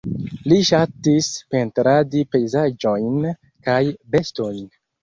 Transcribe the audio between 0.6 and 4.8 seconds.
ŝatis pentradi pejzaĝojn kaj bestojn.